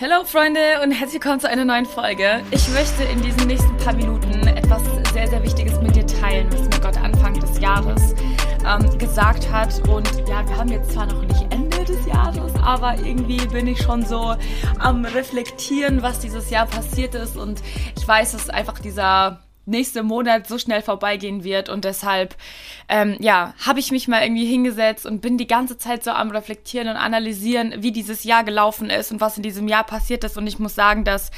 [0.00, 2.44] Hallo Freunde und herzlich willkommen zu einer neuen Folge.
[2.52, 4.80] Ich möchte in diesen nächsten paar Minuten etwas
[5.12, 8.14] sehr, sehr Wichtiges mit dir teilen, was mir Gott Anfang des Jahres
[8.64, 9.88] ähm, gesagt hat.
[9.88, 13.82] Und ja, wir haben jetzt zwar noch nicht Ende des Jahres, aber irgendwie bin ich
[13.82, 14.36] schon so
[14.78, 17.36] am Reflektieren, was dieses Jahr passiert ist.
[17.36, 17.60] Und
[17.96, 22.36] ich weiß, dass einfach dieser nächste Monat so schnell vorbeigehen wird und deshalb,
[22.88, 26.30] ähm, ja, habe ich mich mal irgendwie hingesetzt und bin die ganze Zeit so am
[26.30, 30.36] Reflektieren und Analysieren, wie dieses Jahr gelaufen ist und was in diesem Jahr passiert ist
[30.36, 31.30] und ich muss sagen, dass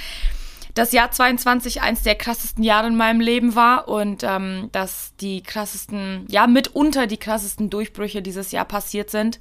[0.74, 5.42] das Jahr 22 eins der krassesten Jahre in meinem Leben war und ähm, dass die
[5.42, 9.40] krassesten, ja, mitunter die krassesten Durchbrüche dieses Jahr passiert sind.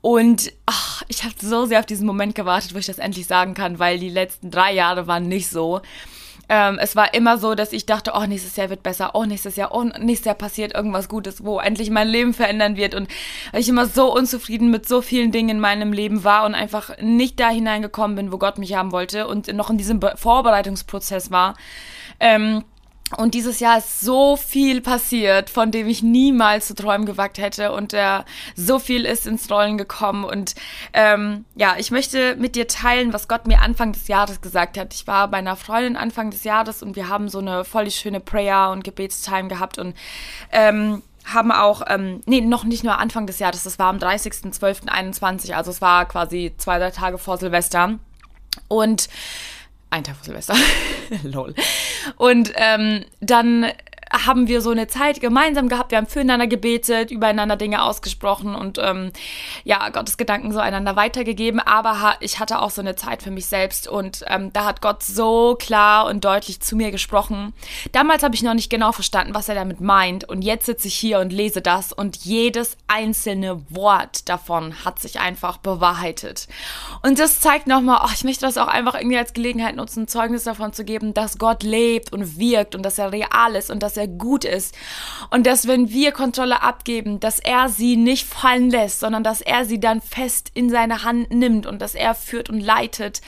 [0.00, 3.54] Und ach, ich habe so sehr auf diesen Moment gewartet, wo ich das endlich sagen
[3.54, 5.80] kann, weil die letzten drei Jahre waren nicht so.
[6.48, 9.56] Ähm, es war immer so, dass ich dachte, oh, nächstes Jahr wird besser, oh, nächstes
[9.56, 12.94] Jahr, oh, nächstes Jahr passiert irgendwas Gutes, wo endlich mein Leben verändern wird.
[12.94, 13.08] Und
[13.52, 17.40] ich immer so unzufrieden mit so vielen Dingen in meinem Leben war und einfach nicht
[17.40, 21.54] da hineingekommen bin, wo Gott mich haben wollte und noch in diesem Vorbereitungsprozess war.
[22.20, 22.64] Ähm,
[23.16, 27.72] und dieses Jahr ist so viel passiert, von dem ich niemals zu träumen gewagt hätte.
[27.72, 28.20] Und äh,
[28.56, 30.24] so viel ist ins Rollen gekommen.
[30.24, 30.54] Und
[30.94, 34.94] ähm, ja, ich möchte mit dir teilen, was Gott mir Anfang des Jahres gesagt hat.
[34.94, 38.20] Ich war bei einer Freundin Anfang des Jahres und wir haben so eine voll schöne
[38.20, 39.78] Prayer- und Gebetstime gehabt.
[39.78, 39.94] Und
[40.50, 45.54] ähm, haben auch, ähm, nee, noch nicht nur Anfang des Jahres, das war am 30.12.21,
[45.54, 47.98] also es war quasi zwei, drei Tage vor Silvester.
[48.68, 49.08] Und
[49.94, 50.56] ein Tag vor Silvester.
[51.22, 51.54] Lol.
[52.16, 53.66] Und ähm, dann
[54.26, 55.90] haben wir so eine Zeit gemeinsam gehabt.
[55.90, 59.12] Wir haben füreinander gebetet, übereinander Dinge ausgesprochen und ähm,
[59.64, 61.60] ja, Gottes Gedanken so einander weitergegeben.
[61.60, 64.80] Aber ha ich hatte auch so eine Zeit für mich selbst und ähm, da hat
[64.80, 67.52] Gott so klar und deutlich zu mir gesprochen.
[67.92, 70.28] Damals habe ich noch nicht genau verstanden, was er damit meint.
[70.28, 75.20] Und jetzt sitze ich hier und lese das und jedes einzelne Wort davon hat sich
[75.20, 76.46] einfach bewahrheitet.
[77.02, 80.08] Und das zeigt nochmal, oh, ich möchte das auch einfach irgendwie als Gelegenheit nutzen, ein
[80.08, 83.82] Zeugnis davon zu geben, dass Gott lebt und wirkt und dass er real ist und
[83.82, 84.74] dass er er gut ist.
[85.30, 89.64] Und dass wenn wir Kontrolle abgeben, dass er sie nicht fallen lässt, sondern dass er
[89.64, 93.20] sie dann fest in seine Hand nimmt und dass er führt und leitet,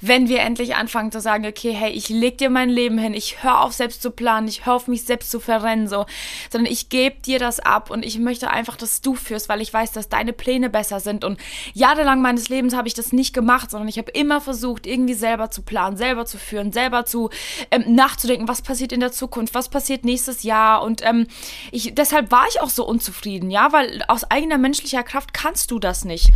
[0.00, 3.42] wenn wir endlich anfangen zu sagen, okay, hey, ich leg dir mein Leben hin, ich
[3.42, 6.06] höre auf selbst zu planen, ich höre auf mich selbst zu verrennen, so,
[6.50, 9.72] sondern ich gebe dir das ab und ich möchte einfach, dass du führst, weil ich
[9.72, 11.24] weiß, dass deine Pläne besser sind.
[11.24, 11.38] Und
[11.72, 15.50] jahrelang meines Lebens habe ich das nicht gemacht, sondern ich habe immer versucht, irgendwie selber
[15.50, 17.30] zu planen, selber zu führen, selber zu
[17.70, 20.82] ähm, nachzudenken, was passiert in der Zukunft, was passiert nächstes nächstes Jahr.
[20.82, 21.26] Und ähm,
[21.70, 25.78] ich, deshalb war ich auch so unzufrieden, ja, weil aus eigener menschlicher Kraft kannst du
[25.78, 26.30] das nicht.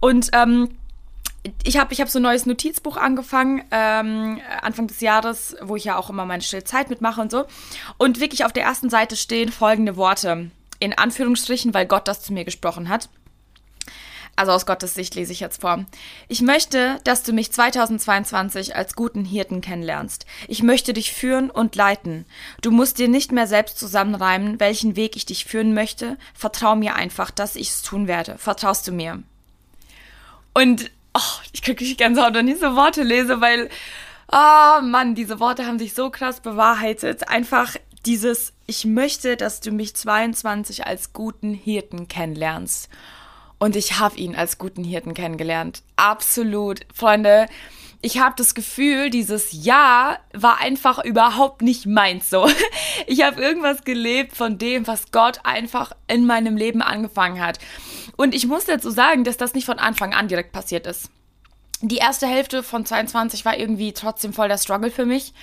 [0.00, 0.76] Und ähm,
[1.64, 5.84] ich habe ich hab so ein neues Notizbuch angefangen, ähm, Anfang des Jahres, wo ich
[5.84, 7.44] ja auch immer meine stille Zeit mitmache und so.
[7.98, 10.50] Und wirklich auf der ersten Seite stehen folgende Worte.
[10.78, 13.08] In Anführungsstrichen, weil Gott das zu mir gesprochen hat.
[14.34, 15.84] Also aus Gottes Sicht lese ich jetzt vor.
[16.26, 20.24] Ich möchte, dass du mich 2022 als guten Hirten kennenlernst.
[20.48, 22.24] Ich möchte dich führen und leiten.
[22.62, 26.16] Du musst dir nicht mehr selbst zusammenreimen, welchen Weg ich dich führen möchte.
[26.34, 28.38] Vertrau mir einfach, dass ich es tun werde.
[28.38, 29.22] Vertraust du mir?
[30.54, 33.68] Und oh, ich kriege richtig Gänsehaut, wenn ich diese Worte lese, weil,
[34.30, 37.28] oh Mann, diese Worte haben sich so krass bewahrheitet.
[37.28, 37.76] Einfach
[38.06, 42.88] dieses, ich möchte, dass du mich 22 als guten Hirten kennenlernst.
[43.62, 45.84] Und ich habe ihn als guten Hirten kennengelernt.
[45.94, 46.80] Absolut.
[46.92, 47.46] Freunde,
[48.00, 52.48] ich habe das Gefühl, dieses Jahr war einfach überhaupt nicht meins so.
[53.06, 57.60] Ich habe irgendwas gelebt von dem, was Gott einfach in meinem Leben angefangen hat.
[58.16, 61.12] Und ich muss dazu sagen, dass das nicht von Anfang an direkt passiert ist
[61.82, 65.34] die erste Hälfte von 22 war irgendwie trotzdem voll der Struggle für mich,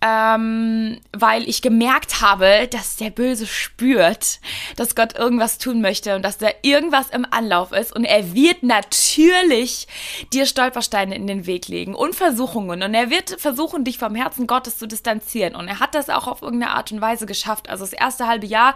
[0.00, 4.40] ähm, weil ich gemerkt habe, dass der Böse spürt,
[4.76, 7.94] dass Gott irgendwas tun möchte und dass da irgendwas im Anlauf ist.
[7.94, 9.86] Und er wird natürlich
[10.32, 12.82] dir Stolpersteine in den Weg legen und Versuchungen.
[12.82, 15.54] Und er wird versuchen, dich vom Herzen Gottes zu distanzieren.
[15.54, 17.68] Und er hat das auch auf irgendeine Art und Weise geschafft.
[17.68, 18.74] Also das erste halbe Jahr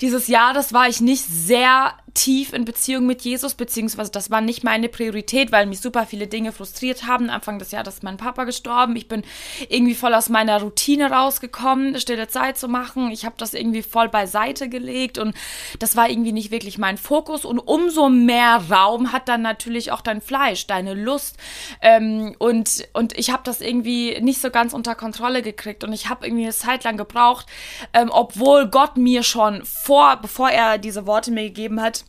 [0.00, 4.64] dieses Jahres war ich nicht sehr tief in Beziehung mit Jesus, beziehungsweise das war nicht
[4.64, 7.30] meine Priorität, weil mich super viele Dinge frustriert haben.
[7.30, 8.96] Anfang des Jahres ist mein Papa gestorben.
[8.96, 9.22] Ich bin
[9.68, 13.10] irgendwie voll aus meiner Routine rausgekommen, stille Zeit zu machen.
[13.10, 15.36] Ich habe das irgendwie voll beiseite gelegt und
[15.78, 17.44] das war irgendwie nicht wirklich mein Fokus.
[17.44, 21.36] Und umso mehr Raum hat dann natürlich auch dein Fleisch, deine Lust.
[21.82, 26.08] Ähm, und, und ich habe das irgendwie nicht so ganz unter Kontrolle gekriegt und ich
[26.08, 27.46] habe irgendwie eine Zeit lang gebraucht,
[27.92, 32.05] ähm, obwohl Gott mir schon vor, bevor er diese Worte mir gegeben hat,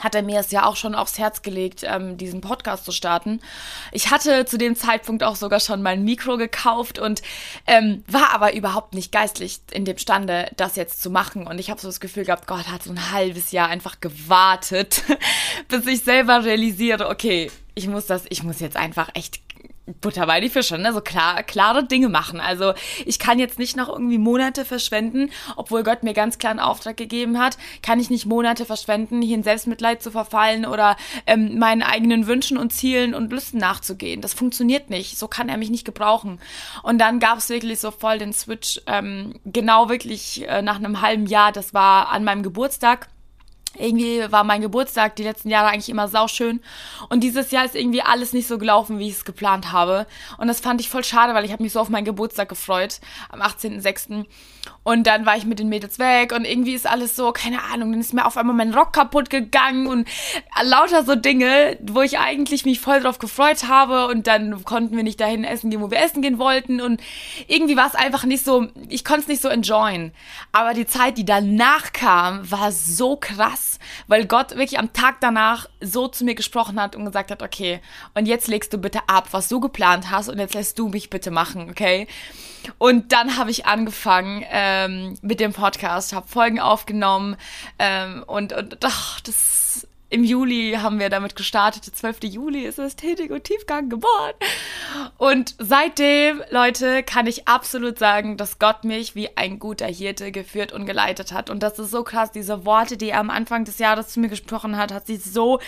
[0.00, 3.40] hat er mir es ja auch schon aufs Herz gelegt, ähm, diesen Podcast zu starten.
[3.92, 7.22] Ich hatte zu dem Zeitpunkt auch sogar schon mein Mikro gekauft und
[7.66, 11.46] ähm, war aber überhaupt nicht geistlich in dem Stande, das jetzt zu machen.
[11.46, 15.02] Und ich habe so das Gefühl gehabt, Gott hat so ein halbes Jahr einfach gewartet,
[15.68, 19.40] bis ich selber realisiere, okay, ich muss das, ich muss jetzt einfach echt
[20.00, 20.92] Butter bei die ne?
[20.92, 22.40] So klar, klare Dinge machen.
[22.40, 22.74] Also
[23.04, 26.96] ich kann jetzt nicht noch irgendwie Monate verschwenden, obwohl Gott mir ganz klar einen Auftrag
[26.96, 30.96] gegeben hat, kann ich nicht Monate verschwenden, hier in Selbstmitleid zu verfallen oder
[31.26, 34.20] ähm, meinen eigenen Wünschen und Zielen und Lüsten nachzugehen.
[34.20, 35.18] Das funktioniert nicht.
[35.18, 36.40] So kann er mich nicht gebrauchen.
[36.82, 41.00] Und dann gab es wirklich so voll den Switch, ähm, genau wirklich äh, nach einem
[41.00, 43.08] halben Jahr, das war an meinem Geburtstag
[43.78, 46.60] irgendwie war mein Geburtstag die letzten Jahre eigentlich immer sauschön.
[47.08, 50.06] Und dieses Jahr ist irgendwie alles nicht so gelaufen, wie ich es geplant habe.
[50.38, 53.00] Und das fand ich voll schade, weil ich habe mich so auf meinen Geburtstag gefreut,
[53.30, 54.26] am 18.06.
[54.84, 57.92] Und dann war ich mit den Mädels weg und irgendwie ist alles so, keine Ahnung,
[57.92, 60.08] dann ist mir auf einmal mein Rock kaputt gegangen und
[60.62, 65.04] lauter so Dinge, wo ich eigentlich mich voll drauf gefreut habe und dann konnten wir
[65.04, 67.00] nicht dahin essen gehen, wo wir essen gehen wollten und
[67.46, 70.12] irgendwie war es einfach nicht so, ich konnte es nicht so enjoyen.
[70.50, 73.61] Aber die Zeit, die danach kam, war so krass,
[74.06, 77.80] weil Gott wirklich am Tag danach so zu mir gesprochen hat und gesagt hat, okay,
[78.14, 81.10] und jetzt legst du bitte ab, was du geplant hast und jetzt lässt du mich
[81.10, 82.06] bitte machen, okay?
[82.78, 87.36] Und dann habe ich angefangen ähm, mit dem Podcast, habe Folgen aufgenommen
[87.78, 91.86] ähm, und, und ach, das im Juli haben wir damit gestartet.
[91.86, 92.24] Der 12.
[92.24, 94.34] Juli ist Ästhetik und Tiefgang geboren.
[95.16, 100.70] Und seitdem, Leute, kann ich absolut sagen, dass Gott mich wie ein guter Hirte geführt
[100.70, 101.48] und geleitet hat.
[101.48, 102.30] Und das ist so krass.
[102.30, 105.60] Diese Worte, die er am Anfang des Jahres zu mir gesprochen hat, hat sie so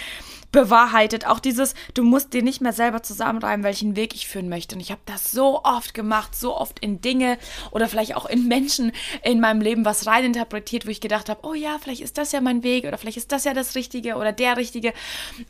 [0.55, 1.27] bewahrheitet.
[1.27, 4.77] Auch dieses, du musst dir nicht mehr selber zusammenreimen, welchen Weg ich führen möchte.
[4.77, 7.39] Und ich habe das so oft gemacht, so oft in Dinge
[7.73, 8.93] oder vielleicht auch in Menschen
[9.23, 12.41] in meinem Leben was reininterpretiert, wo ich gedacht habe, oh ja, vielleicht ist das ja
[12.41, 14.93] mein Weg oder vielleicht ist das ja das Richtige oder der Richtige.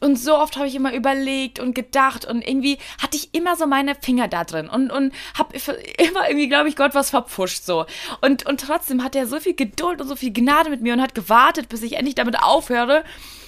[0.01, 3.67] Und so oft habe ich immer überlegt und gedacht und irgendwie hatte ich immer so
[3.67, 5.57] meine Finger da drin und, und habe
[5.99, 7.87] immer irgendwie, glaube ich, Gott was verpfuscht so.
[8.21, 11.03] Und, und trotzdem hat er so viel Geduld und so viel Gnade mit mir und
[11.03, 13.05] hat gewartet, bis ich endlich damit aufhöre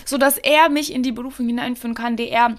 [0.06, 2.55] so dass er mich in die Berufung hineinführen kann, die er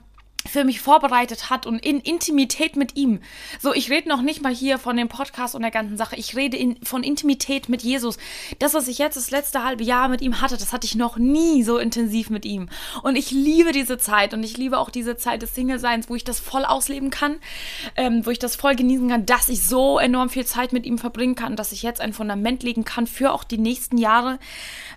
[0.47, 3.19] für mich vorbereitet hat und in Intimität mit ihm.
[3.61, 6.15] So, ich rede noch nicht mal hier von dem Podcast und der ganzen Sache.
[6.15, 8.17] Ich rede in, von Intimität mit Jesus.
[8.59, 11.17] Das, was ich jetzt das letzte halbe Jahr mit ihm hatte, das hatte ich noch
[11.17, 12.69] nie so intensiv mit ihm.
[13.03, 16.23] Und ich liebe diese Zeit und ich liebe auch diese Zeit des Single-Seins, wo ich
[16.23, 17.37] das voll ausleben kann,
[17.95, 20.97] ähm, wo ich das voll genießen kann, dass ich so enorm viel Zeit mit ihm
[20.97, 24.39] verbringen kann, dass ich jetzt ein Fundament legen kann für auch die nächsten Jahre.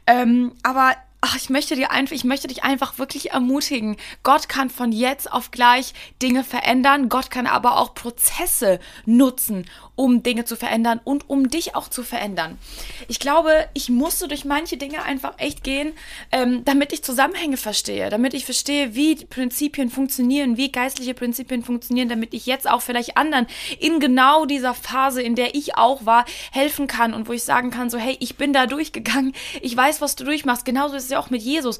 [0.06, 3.96] Ähm, aber ach, ich möchte dir einfach, ich möchte dich einfach wirklich ermutigen.
[4.22, 7.08] Gott kann von jetzt auf gleich Dinge verändern.
[7.08, 12.02] Gott kann aber auch Prozesse nutzen, um Dinge zu verändern und um dich auch zu
[12.02, 12.58] verändern.
[13.08, 15.92] Ich glaube, ich musste durch manche Dinge einfach echt gehen,
[16.32, 22.08] ähm, damit ich Zusammenhänge verstehe, damit ich verstehe, wie Prinzipien funktionieren, wie geistliche Prinzipien funktionieren,
[22.08, 23.46] damit ich jetzt auch vielleicht anderen
[23.78, 27.70] in genau dieser Phase, in der ich auch war, helfen kann und wo ich sagen
[27.70, 30.64] kann, so hey, ich bin da durchgegangen, ich weiß, was du durchmachst.
[30.64, 31.78] Genauso ist es ja auch mit Jesus.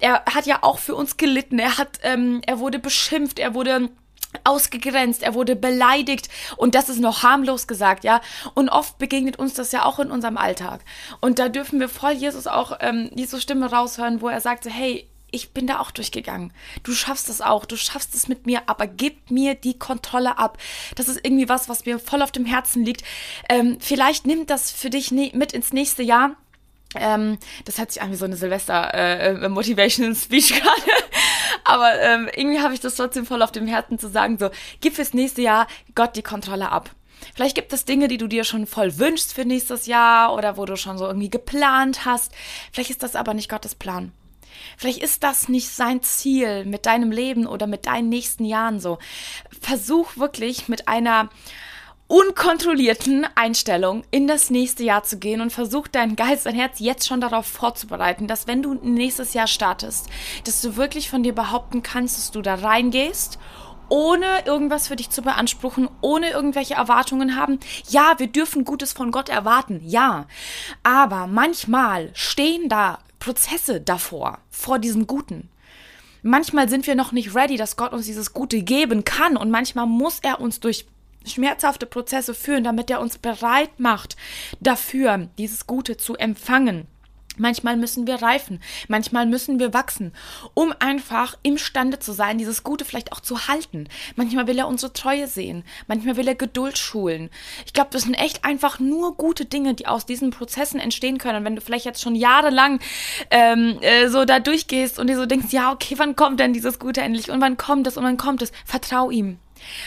[0.00, 1.58] Er hat ja auch für uns gelitten.
[1.58, 3.90] Er hat, ähm, er wurde beschimpft, er wurde
[4.44, 8.20] ausgegrenzt, er wurde beleidigt und das ist noch harmlos gesagt, ja.
[8.54, 10.80] Und oft begegnet uns das ja auch in unserem Alltag.
[11.20, 15.06] Und da dürfen wir voll Jesus auch ähm, Jesus Stimme raushören, wo er sagt, hey,
[15.32, 16.52] ich bin da auch durchgegangen.
[16.82, 20.58] Du schaffst es auch, du schaffst es mit mir, aber gib mir die Kontrolle ab.
[20.94, 23.02] Das ist irgendwie was, was mir voll auf dem Herzen liegt.
[23.48, 26.36] Ähm, vielleicht nimmt das für dich ne mit ins nächste Jahr.
[26.94, 31.04] Ähm, das hört sich an wie so eine Silvester-Motivational äh, Speech gerade.
[31.64, 34.50] Aber ähm, irgendwie habe ich das trotzdem voll auf dem Herzen zu sagen, so,
[34.80, 36.90] gib fürs nächste Jahr Gott die Kontrolle ab.
[37.34, 40.64] Vielleicht gibt es Dinge, die du dir schon voll wünschst für nächstes Jahr oder wo
[40.64, 42.32] du schon so irgendwie geplant hast.
[42.72, 44.12] Vielleicht ist das aber nicht Gottes Plan.
[44.76, 48.98] Vielleicht ist das nicht sein Ziel mit deinem Leben oder mit deinen nächsten Jahren so.
[49.60, 51.30] Versuch wirklich mit einer
[52.12, 57.08] unkontrollierten Einstellung in das nächste Jahr zu gehen und versuch dein Geist, dein Herz jetzt
[57.08, 60.10] schon darauf vorzubereiten, dass wenn du nächstes Jahr startest,
[60.44, 63.38] dass du wirklich von dir behaupten kannst, dass du da reingehst
[63.88, 67.58] ohne irgendwas für dich zu beanspruchen, ohne irgendwelche Erwartungen haben.
[67.88, 70.26] Ja, wir dürfen Gutes von Gott erwarten, ja.
[70.82, 75.48] Aber manchmal stehen da Prozesse davor, vor diesem Guten.
[76.22, 79.86] Manchmal sind wir noch nicht ready, dass Gott uns dieses Gute geben kann und manchmal
[79.86, 80.86] muss er uns durch
[81.26, 84.16] schmerzhafte Prozesse führen, damit er uns bereit macht,
[84.60, 86.86] dafür dieses Gute zu empfangen.
[87.38, 90.12] Manchmal müssen wir reifen, manchmal müssen wir wachsen,
[90.52, 93.88] um einfach imstande zu sein, dieses Gute vielleicht auch zu halten.
[94.16, 97.30] Manchmal will er unsere Treue sehen, manchmal will er Geduld schulen.
[97.64, 101.38] Ich glaube, das sind echt einfach nur gute Dinge, die aus diesen Prozessen entstehen können.
[101.38, 102.80] Und wenn du vielleicht jetzt schon jahrelang
[103.30, 106.78] ähm, äh, so da durchgehst und dir so denkst, ja, okay, wann kommt denn dieses
[106.78, 109.38] Gute endlich und wann kommt es und wann kommt es, vertrau ihm.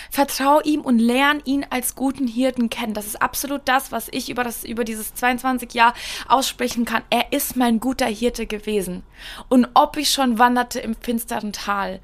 [0.09, 2.93] Vertrau ihm und lern ihn als guten Hirten kennen.
[2.93, 5.93] Das ist absolut das, was ich über, das, über dieses 22 Jahr
[6.27, 7.03] aussprechen kann.
[7.09, 9.03] Er ist mein guter Hirte gewesen.
[9.49, 11.99] Und ob ich schon wanderte im finsteren Tal,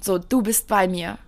[0.00, 1.18] so, du bist bei mir.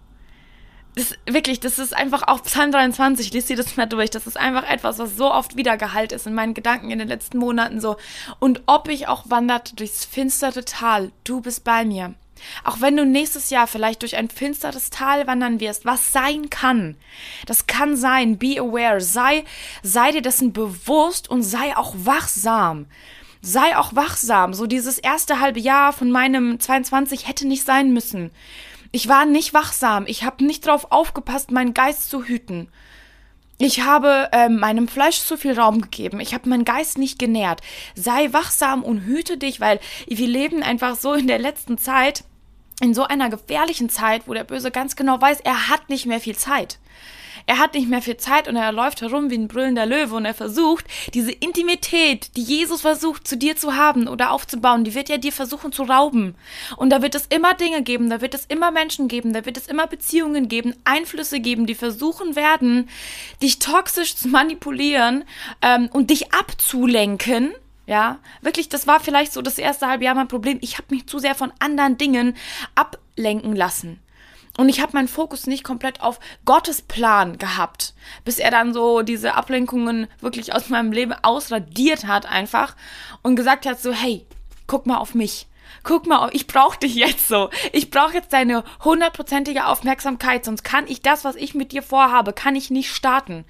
[0.95, 4.11] das wirklich, das ist einfach auch Psalm 23, lies dir das mal durch.
[4.11, 7.09] Das ist einfach etwas, was so oft wieder geheilt ist in meinen Gedanken in den
[7.09, 7.97] letzten Monaten so.
[8.39, 12.15] Und ob ich auch wanderte durchs finstere Tal, du bist bei mir.
[12.65, 16.97] Auch wenn du nächstes Jahr vielleicht durch ein finsteres Tal wandern wirst, was sein kann,
[17.47, 19.45] das kann sein, be aware, sei,
[19.83, 22.87] sei dir dessen bewusst und sei auch wachsam.
[23.41, 24.53] Sei auch wachsam.
[24.53, 28.31] So dieses erste halbe Jahr von meinem 22 hätte nicht sein müssen.
[28.91, 30.07] Ich war nicht wachsam.
[30.07, 32.69] Ich habe nicht darauf aufgepasst, meinen Geist zu hüten.
[33.61, 36.21] Ich habe äh, meinem Fleisch zu viel Raum gegeben.
[36.21, 37.61] Ich habe meinen Geist nicht genährt.
[37.97, 42.23] Sei wachsam und hüte dich, weil wir leben einfach so in der letzten Zeit,
[42.81, 46.21] in so einer gefährlichen Zeit, wo der Böse ganz genau weiß, er hat nicht mehr
[46.21, 46.79] viel Zeit.
[47.49, 50.27] Er hat nicht mehr viel Zeit und er läuft herum wie ein brüllender Löwe und
[50.27, 55.09] er versucht, diese Intimität, die Jesus versucht zu dir zu haben oder aufzubauen, die wird
[55.09, 56.35] er dir versuchen zu rauben.
[56.77, 59.57] Und da wird es immer Dinge geben, da wird es immer Menschen geben, da wird
[59.57, 62.91] es immer Beziehungen geben, Einflüsse geben, die versuchen werden,
[63.41, 65.25] dich toxisch zu manipulieren
[65.63, 67.55] ähm, und dich abzulenken.
[67.87, 70.59] Ja, wirklich, das war vielleicht so das erste halbe Jahr mein Problem.
[70.61, 72.37] Ich habe mich zu sehr von anderen Dingen
[72.75, 74.01] ablenken lassen.
[74.59, 79.03] Und ich habe meinen Fokus nicht komplett auf Gottes Plan gehabt, bis er dann so
[79.03, 82.75] diese Ablenkungen wirklich aus meinem Leben ausradiert hat einfach
[83.23, 84.27] und gesagt hat so, hey,
[84.67, 85.47] guck mal auf mich.
[85.85, 87.51] Guck mal, ich brauche dich jetzt so.
[87.73, 92.33] Ich brauche jetzt deine hundertprozentige Aufmerksamkeit, sonst kann ich das, was ich mit dir vorhabe,
[92.33, 93.45] kann ich nicht starten.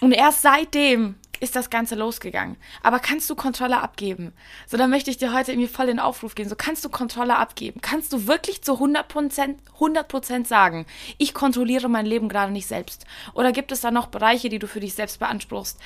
[0.00, 2.56] Und erst seitdem ist das Ganze losgegangen.
[2.82, 4.32] Aber kannst du Kontrolle abgeben?
[4.66, 6.48] So, dann möchte ich dir heute irgendwie voll den Aufruf geben.
[6.48, 7.80] So, kannst du Kontrolle abgeben?
[7.80, 10.86] Kannst du wirklich zu 100%, 100% sagen,
[11.18, 13.06] ich kontrolliere mein Leben gerade nicht selbst?
[13.34, 15.80] Oder gibt es da noch Bereiche, die du für dich selbst beanspruchst?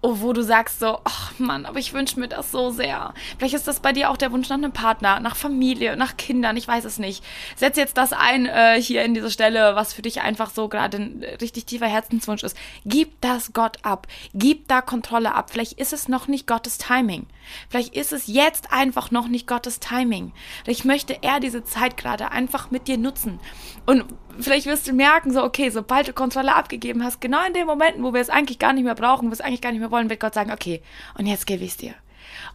[0.00, 3.14] Oh, wo du sagst so, ach Mann, aber ich wünsche mir das so sehr.
[3.38, 6.56] Vielleicht ist das bei dir auch der Wunsch nach einem Partner, nach Familie, nach Kindern,
[6.56, 7.24] ich weiß es nicht.
[7.56, 10.98] Setz jetzt das ein äh, hier in diese Stelle, was für dich einfach so gerade
[10.98, 12.56] ein richtig tiefer Herzenswunsch ist.
[12.84, 14.06] Gib das Gott ab.
[14.34, 15.50] Gib da Kontrolle ab.
[15.50, 17.26] Vielleicht ist es noch nicht Gottes Timing.
[17.68, 20.32] Vielleicht ist es jetzt einfach noch nicht Gottes Timing.
[20.64, 23.40] Vielleicht möchte er diese Zeit gerade einfach mit dir nutzen.
[23.86, 24.04] Und
[24.38, 28.02] vielleicht wirst du merken, so, okay, sobald du Kontrolle abgegeben hast, genau in den Momenten,
[28.02, 29.90] wo wir es eigentlich gar nicht mehr brauchen, wo wir es eigentlich gar nicht mehr
[29.90, 30.82] wollen, wird Gott sagen, okay,
[31.16, 31.94] und jetzt gebe ich es dir.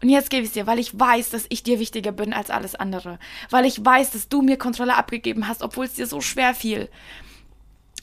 [0.01, 2.49] Und jetzt gebe ich es dir, weil ich weiß, dass ich dir wichtiger bin als
[2.49, 3.19] alles andere.
[3.49, 6.89] Weil ich weiß, dass du mir Kontrolle abgegeben hast, obwohl es dir so schwer fiel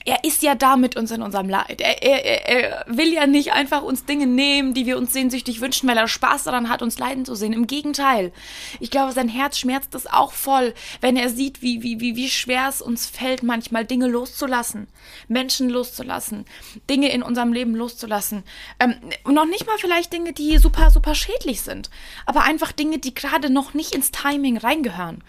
[0.05, 1.81] er ist ja da mit uns in unserem Leid.
[1.81, 5.87] Er, er, er will ja nicht einfach uns Dinge nehmen, die wir uns sehnsüchtig wünschen,
[5.87, 7.53] weil er Spaß daran hat, uns leiden zu sehen.
[7.53, 8.31] Im Gegenteil.
[8.79, 12.29] Ich glaube, sein Herz schmerzt es auch voll, wenn er sieht, wie, wie, wie, wie
[12.29, 14.87] schwer es uns fällt, manchmal Dinge loszulassen,
[15.27, 16.45] Menschen loszulassen,
[16.89, 18.43] Dinge in unserem Leben loszulassen.
[18.79, 21.89] Ähm, noch nicht mal vielleicht Dinge, die super, super schädlich sind,
[22.25, 25.23] aber einfach Dinge, die gerade noch nicht ins Timing reingehören.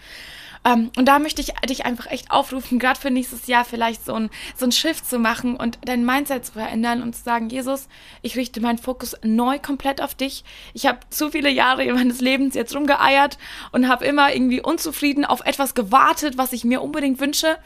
[0.65, 4.13] Ähm, und da möchte ich dich einfach echt aufrufen, gerade für nächstes Jahr vielleicht so
[4.13, 7.87] ein, so ein Shift zu machen und dein Mindset zu verändern und zu sagen, Jesus,
[8.21, 10.43] ich richte meinen Fokus neu komplett auf dich.
[10.73, 13.37] Ich habe zu viele Jahre meines Lebens jetzt rumgeeiert
[13.71, 17.57] und habe immer irgendwie unzufrieden auf etwas gewartet, was ich mir unbedingt wünsche.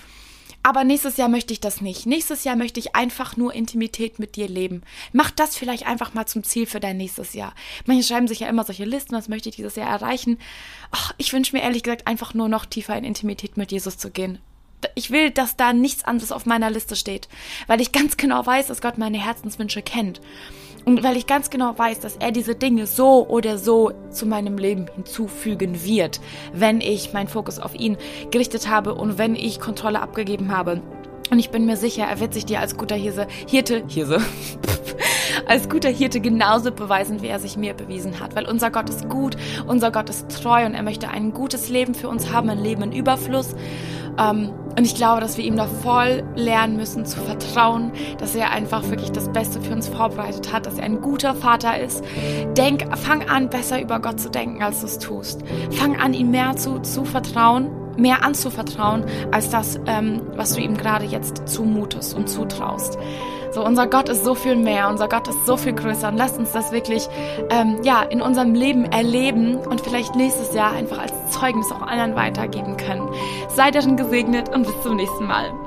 [0.63, 2.05] Aber nächstes Jahr möchte ich das nicht.
[2.05, 4.81] Nächstes Jahr möchte ich einfach nur Intimität mit dir leben.
[5.13, 7.53] Mach das vielleicht einfach mal zum Ziel für dein nächstes Jahr.
[7.85, 10.39] Manche schreiben sich ja immer solche Listen, was möchte ich dieses Jahr erreichen.
[10.91, 14.11] Ach, ich wünsche mir ehrlich gesagt einfach nur noch tiefer in Intimität mit Jesus zu
[14.11, 14.39] gehen.
[14.93, 17.27] Ich will, dass da nichts anderes auf meiner Liste steht,
[17.65, 20.21] weil ich ganz genau weiß, dass Gott meine Herzenswünsche kennt.
[20.87, 24.57] Und weil ich ganz genau weiß, dass er diese Dinge so oder so zu meinem
[24.57, 26.21] Leben hinzufügen wird,
[26.53, 27.97] wenn ich meinen Fokus auf ihn
[28.31, 30.81] gerichtet habe und wenn ich Kontrolle abgegeben habe.
[31.29, 34.21] Und ich bin mir sicher, er wird sich dir als guter Hirse, Hirte, Hirse,
[35.45, 38.37] als guter Hirte genauso beweisen, wie er sich mir bewiesen hat.
[38.37, 39.35] Weil unser Gott ist gut,
[39.67, 42.83] unser Gott ist treu und er möchte ein gutes Leben für uns haben, ein Leben
[42.83, 43.55] in Überfluss.
[44.19, 48.51] Ähm, und ich glaube, dass wir ihm da voll lernen müssen zu vertrauen, dass er
[48.51, 52.03] einfach wirklich das Beste für uns vorbereitet hat, dass er ein guter Vater ist.
[52.55, 55.41] Denk, fang an, besser über Gott zu denken, als du es tust.
[55.71, 60.77] Fang an, ihm mehr zu, zu vertrauen mehr anzuvertrauen, als das, ähm, was du ihm
[60.77, 62.97] gerade jetzt zumutest und zutraust.
[63.51, 66.37] So, unser Gott ist so viel mehr, unser Gott ist so viel größer und lasst
[66.37, 67.07] uns das wirklich
[67.49, 72.15] ähm, ja, in unserem Leben erleben und vielleicht nächstes Jahr einfach als Zeugnis auch anderen
[72.15, 73.09] weitergeben können.
[73.49, 75.66] Seid darin gesegnet und bis zum nächsten Mal.